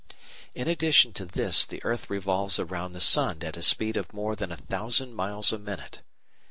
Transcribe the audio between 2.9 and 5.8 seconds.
the sun at a speed of more than a thousand miles a